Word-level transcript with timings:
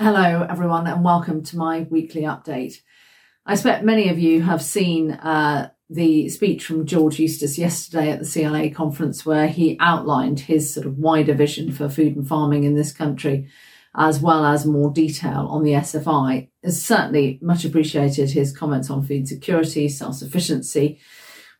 Hello, 0.00 0.44
everyone, 0.48 0.86
and 0.88 1.04
welcome 1.04 1.44
to 1.44 1.56
my 1.56 1.86
weekly 1.90 2.22
update. 2.22 2.80
I 3.46 3.52
expect 3.52 3.84
many 3.84 4.08
of 4.08 4.18
you 4.18 4.42
have 4.42 4.60
seen 4.60 5.12
uh, 5.12 5.70
the 5.88 6.28
speech 6.28 6.64
from 6.64 6.86
George 6.86 7.20
Eustice 7.20 7.58
yesterday 7.58 8.10
at 8.10 8.18
the 8.18 8.26
CLA 8.26 8.70
conference, 8.70 9.24
where 9.24 9.46
he 9.46 9.76
outlined 9.78 10.40
his 10.40 10.72
sort 10.72 10.86
of 10.86 10.98
wider 10.98 11.34
vision 11.34 11.70
for 11.70 11.88
food 11.88 12.16
and 12.16 12.26
farming 12.26 12.64
in 12.64 12.74
this 12.74 12.92
country, 12.92 13.48
as 13.94 14.18
well 14.18 14.44
as 14.44 14.66
more 14.66 14.90
detail 14.90 15.46
on 15.50 15.62
the 15.62 15.72
SFI. 15.72 16.48
Has 16.64 16.82
certainly 16.82 17.38
much 17.40 17.64
appreciated 17.64 18.30
his 18.30 18.56
comments 18.56 18.90
on 18.90 19.06
food 19.06 19.28
security, 19.28 19.88
self 19.88 20.16
sufficiency, 20.16 21.00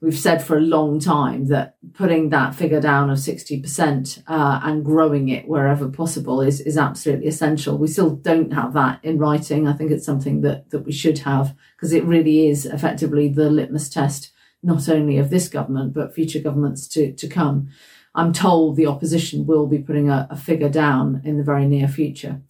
we've 0.00 0.18
said 0.18 0.42
for 0.42 0.56
a 0.56 0.62
long 0.62 0.98
time 0.98 1.46
that 1.46 1.76
putting 1.92 2.30
that 2.30 2.54
figure 2.54 2.80
down 2.80 3.10
of 3.10 3.18
60% 3.18 4.22
uh, 4.26 4.60
and 4.62 4.84
growing 4.84 5.28
it 5.28 5.46
wherever 5.46 5.88
possible 5.88 6.40
is, 6.40 6.60
is 6.60 6.78
absolutely 6.78 7.26
essential. 7.26 7.76
We 7.76 7.88
still 7.88 8.16
don't 8.16 8.52
have 8.52 8.72
that 8.72 9.04
in 9.04 9.18
writing. 9.18 9.68
I 9.68 9.74
think 9.74 9.90
it's 9.90 10.06
something 10.06 10.40
that, 10.40 10.70
that 10.70 10.86
we 10.86 10.92
should 10.92 11.18
have 11.20 11.54
because 11.76 11.92
it 11.92 12.04
really 12.04 12.48
is 12.48 12.64
effectively 12.64 13.28
the 13.28 13.50
litmus 13.50 13.90
test, 13.90 14.32
not 14.62 14.88
only 14.88 15.18
of 15.18 15.30
this 15.30 15.48
government, 15.48 15.92
but 15.92 16.14
future 16.14 16.40
governments 16.40 16.88
to, 16.88 17.12
to 17.12 17.28
come. 17.28 17.68
I'm 18.14 18.32
told 18.32 18.76
the 18.76 18.86
opposition 18.86 19.46
will 19.46 19.66
be 19.66 19.78
putting 19.78 20.08
a, 20.08 20.26
a 20.30 20.36
figure 20.36 20.70
down 20.70 21.20
in 21.24 21.36
the 21.36 21.44
very 21.44 21.66
near 21.66 21.88
future. 21.88 22.40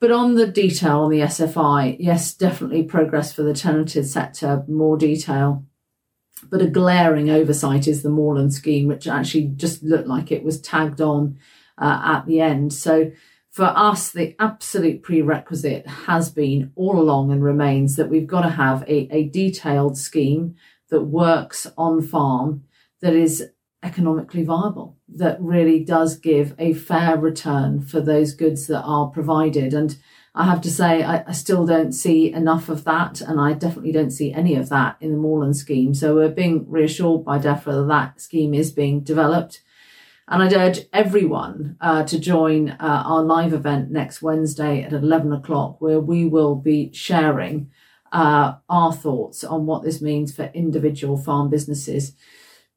But 0.00 0.12
on 0.12 0.36
the 0.36 0.46
detail 0.46 1.00
on 1.00 1.10
the 1.10 1.20
SFI, 1.20 1.96
yes, 1.98 2.32
definitely 2.32 2.84
progress 2.84 3.32
for 3.32 3.42
the 3.42 3.52
tenanted 3.52 4.06
sector, 4.06 4.64
more 4.68 4.96
detail 4.96 5.66
but 6.42 6.62
a 6.62 6.66
glaring 6.66 7.30
oversight 7.30 7.86
is 7.86 8.02
the 8.02 8.10
moorland 8.10 8.54
scheme, 8.54 8.86
which 8.86 9.06
actually 9.06 9.46
just 9.56 9.82
looked 9.82 10.08
like 10.08 10.30
it 10.30 10.44
was 10.44 10.60
tagged 10.60 11.00
on 11.00 11.38
uh, 11.78 12.00
at 12.04 12.26
the 12.26 12.40
end. 12.40 12.72
So 12.72 13.10
for 13.50 13.64
us, 13.64 14.12
the 14.12 14.36
absolute 14.38 15.02
prerequisite 15.02 15.86
has 15.86 16.30
been 16.30 16.72
all 16.76 16.98
along 16.98 17.32
and 17.32 17.42
remains 17.42 17.96
that 17.96 18.08
we've 18.08 18.26
got 18.26 18.42
to 18.42 18.50
have 18.50 18.82
a, 18.82 19.08
a 19.14 19.28
detailed 19.28 19.98
scheme 19.98 20.54
that 20.90 21.02
works 21.02 21.66
on 21.76 22.02
farm 22.02 22.64
that 23.00 23.14
is 23.14 23.50
economically 23.82 24.42
viable, 24.42 24.96
that 25.08 25.40
really 25.40 25.84
does 25.84 26.16
give 26.16 26.54
a 26.58 26.74
fair 26.74 27.16
return 27.16 27.80
for 27.80 28.00
those 28.00 28.32
goods 28.34 28.66
that 28.66 28.82
are 28.82 29.08
provided. 29.08 29.72
And 29.72 29.96
I 30.34 30.44
have 30.44 30.60
to 30.62 30.70
say, 30.70 31.02
I, 31.02 31.24
I, 31.26 31.32
still 31.32 31.66
don't 31.66 31.92
see 31.92 32.32
enough 32.32 32.68
of 32.68 32.84
that, 32.84 33.20
and 33.20 33.40
I 33.40 33.54
definitely 33.54 33.92
don't 33.92 34.10
see 34.10 34.32
any 34.32 34.54
of 34.56 34.68
that 34.68 34.96
in 35.00 35.12
the 35.12 35.18
moorland 35.18 35.56
scheme. 35.56 35.94
So 35.94 36.14
we're 36.14 36.28
being 36.28 36.68
reassured 36.70 37.24
by 37.24 37.38
DEFRA 37.38 37.72
that 37.72 37.88
that 37.88 38.20
scheme 38.20 38.54
is 38.54 38.70
being 38.70 39.00
developed. 39.00 39.62
And 40.28 40.42
I'd 40.42 40.52
urge 40.52 40.80
everyone 40.92 41.76
uh, 41.80 42.04
to 42.04 42.20
join 42.20 42.70
uh, 42.70 43.02
our 43.06 43.22
live 43.22 43.54
event 43.54 43.90
next 43.90 44.20
Wednesday 44.20 44.82
at 44.82 44.92
11 44.92 45.32
o'clock, 45.32 45.80
where 45.80 46.00
we 46.00 46.26
will 46.26 46.54
be 46.54 46.92
sharing 46.92 47.70
uh, 48.12 48.54
our 48.68 48.92
thoughts 48.92 49.42
on 49.42 49.66
what 49.66 49.82
this 49.82 50.02
means 50.02 50.34
for 50.34 50.50
individual 50.54 51.16
farm 51.16 51.48
businesses. 51.48 52.14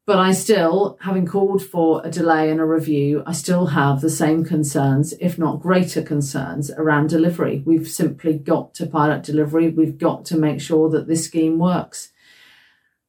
But 0.08 0.18
I 0.18 0.32
still, 0.32 0.98
having 1.02 1.28
called 1.28 1.64
for 1.64 2.02
a 2.04 2.10
delay 2.10 2.50
and 2.50 2.60
a 2.60 2.66
review, 2.66 3.24
I 3.28 3.34
still 3.34 3.68
have 3.68 4.02
the 4.02 4.10
same 4.10 4.44
concerns, 4.44 5.14
if 5.20 5.38
not 5.38 5.62
greater 5.62 6.02
concerns, 6.02 6.72
around 6.72 7.10
delivery. 7.10 7.62
We've 7.66 7.88
simply 7.88 8.34
got 8.34 8.74
to 8.76 8.88
pilot 8.88 9.24
delivery. 9.24 9.70
We've 9.70 9.98
got 9.98 10.26
to 10.26 10.38
make 10.38 10.60
sure 10.60 10.90
that 10.90 11.08
this 11.08 11.26
scheme 11.26 11.60
works. 11.60 12.12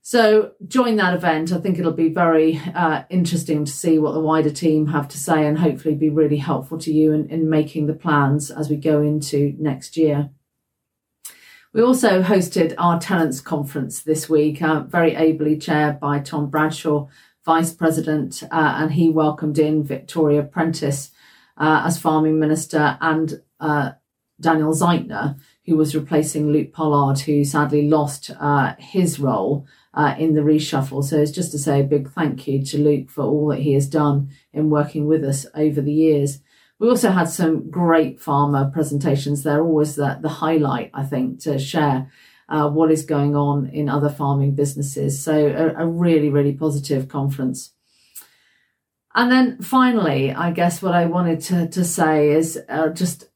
So 0.03 0.53
join 0.69 0.97
that 0.97 1.15
event. 1.15 1.53
I 1.53 1.59
think 1.59 1.79
it'll 1.79 1.93
be 1.93 2.13
very 2.13 2.61
uh, 2.75 3.05
interesting 3.09 3.65
to 3.65 3.73
see 3.73 3.99
what 3.99 4.13
the 4.13 4.21
wider 4.21 4.51
team 4.51 4.89
have 4.89 5.09
to 5.09 5.19
say 5.19 5.47
and 5.47 5.59
hopefully 5.59 5.95
be 5.95 6.11
really 6.11 6.37
helpful 6.37 6.77
to 6.79 6.93
you 6.93 7.13
in, 7.13 7.31
in 7.31 7.49
making 7.49 7.87
the 7.87 7.95
plans 7.95 8.51
as 8.51 8.69
we 8.69 8.77
go 8.77 9.01
into 9.01 9.55
next 9.59 9.97
year. 9.97 10.31
We 11.75 11.81
also 11.81 12.23
hosted 12.23 12.75
our 12.77 13.01
tenants 13.01 13.41
conference 13.41 14.03
this 14.03 14.29
week, 14.29 14.61
uh, 14.61 14.81
very 14.81 15.17
ably 15.17 15.57
chaired 15.57 15.99
by 16.01 16.19
Tom 16.19 16.51
Bradshaw, 16.51 17.09
Vice 17.47 17.73
President, 17.73 18.43
uh, 18.51 18.75
and 18.77 18.93
he 18.93 19.09
welcomed 19.09 19.59
in 19.59 19.83
Victoria 19.83 20.43
Prentice 20.43 21.13
uh, 21.57 21.85
as 21.87 21.99
Farming 21.99 22.39
Minister 22.39 22.99
and 23.01 23.41
uh, 23.59 23.93
Daniel 24.39 24.75
Zeichner, 24.75 25.39
who 25.65 25.79
was 25.79 25.95
replacing 25.95 26.51
Luke 26.51 26.75
Pollard, 26.75 27.21
who 27.21 27.43
sadly 27.43 27.89
lost 27.89 28.31
uh, 28.39 28.75
his 28.79 29.19
role 29.19 29.67
uh, 29.95 30.15
in 30.19 30.35
the 30.35 30.43
reshuffle. 30.43 31.03
So 31.03 31.17
it's 31.17 31.31
just 31.31 31.53
to 31.53 31.59
say 31.59 31.81
a 31.81 31.85
big 31.85 32.11
thank 32.11 32.47
you 32.47 32.63
to 32.67 32.79
Luke 32.79 33.09
for 33.09 33.23
all 33.25 33.47
that 33.49 33.61
he 33.61 33.73
has 33.73 33.89
done 33.89 34.29
in 34.53 34.69
working 34.69 35.07
with 35.07 35.25
us 35.25 35.47
over 35.55 35.81
the 35.81 35.93
years. 35.93 36.41
We 36.83 36.89
also 36.89 37.13
had 37.13 37.29
some 37.29 37.71
great 37.71 38.21
farmer 38.21 38.69
presentations. 38.69 39.45
They're 39.45 39.63
always 39.63 39.95
the, 39.95 40.19
the 40.21 40.29
highlight, 40.29 40.91
I 40.93 41.05
think, 41.05 41.39
to 41.43 41.57
share 41.57 42.11
uh, 42.49 42.69
what 42.71 42.91
is 42.91 43.05
going 43.05 43.37
on 43.37 43.69
in 43.69 43.89
other 43.89 44.09
farming 44.09 44.57
businesses. 44.57 45.23
So, 45.23 45.33
a, 45.33 45.85
a 45.85 45.87
really, 45.87 46.29
really 46.29 46.55
positive 46.55 47.07
conference. 47.07 47.73
And 49.15 49.31
then 49.31 49.63
finally, 49.63 50.33
I 50.33 50.51
guess 50.51 50.83
what 50.83 50.93
I 50.93 51.07
wanted 51.07 51.41
to, 51.43 51.69
to 51.69 51.85
say 51.85 52.33
is 52.33 52.59
uh, 52.69 52.89
just 52.89 53.27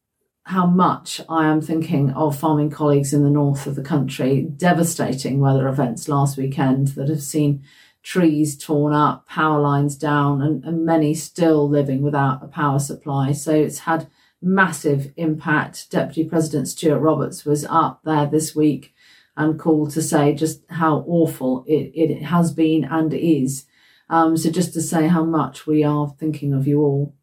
how 0.42 0.66
much 0.66 1.20
I 1.28 1.46
am 1.46 1.60
thinking 1.60 2.10
of 2.14 2.36
farming 2.36 2.70
colleagues 2.70 3.14
in 3.14 3.22
the 3.22 3.30
north 3.30 3.68
of 3.68 3.76
the 3.76 3.82
country. 3.82 4.42
Devastating 4.42 5.38
weather 5.38 5.68
events 5.68 6.08
last 6.08 6.36
weekend 6.36 6.88
that 6.88 7.08
have 7.08 7.22
seen 7.22 7.62
trees 8.06 8.56
torn 8.56 8.92
up, 8.92 9.26
power 9.26 9.60
lines 9.60 9.96
down, 9.96 10.40
and, 10.40 10.64
and 10.64 10.86
many 10.86 11.12
still 11.12 11.68
living 11.68 12.02
without 12.02 12.40
a 12.40 12.46
power 12.46 12.78
supply. 12.78 13.32
So 13.32 13.52
it's 13.52 13.80
had 13.80 14.06
massive 14.40 15.12
impact. 15.16 15.90
Deputy 15.90 16.22
President 16.22 16.68
Stuart 16.68 17.00
Roberts 17.00 17.44
was 17.44 17.64
up 17.64 18.00
there 18.04 18.26
this 18.26 18.54
week 18.54 18.94
and 19.36 19.58
called 19.58 19.90
to 19.90 20.02
say 20.02 20.34
just 20.34 20.62
how 20.70 21.04
awful 21.08 21.64
it, 21.66 21.90
it 21.94 22.22
has 22.22 22.52
been 22.52 22.84
and 22.84 23.12
is. 23.12 23.66
Um, 24.08 24.36
so 24.36 24.52
just 24.52 24.72
to 24.74 24.82
say 24.82 25.08
how 25.08 25.24
much 25.24 25.66
we 25.66 25.82
are 25.82 26.14
thinking 26.16 26.54
of 26.54 26.68
you 26.68 26.82
all. 26.82 27.16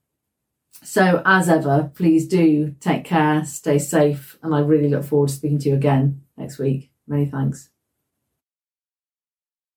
So 0.83 1.21
as 1.25 1.47
ever, 1.47 1.91
please 1.95 2.27
do 2.27 2.75
take 2.81 3.05
care, 3.05 3.45
stay 3.45 3.79
safe, 3.79 4.37
and 4.43 4.53
I 4.53 4.59
really 4.59 4.89
look 4.89 5.05
forward 5.05 5.29
to 5.29 5.35
speaking 5.35 5.59
to 5.59 5.69
you 5.69 5.75
again 5.75 6.23
next 6.35 6.59
week. 6.59 6.91
Many 7.07 7.25
thanks. 7.25 7.72